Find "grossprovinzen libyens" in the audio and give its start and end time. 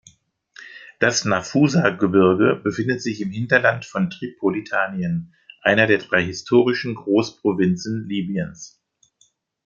6.95-8.81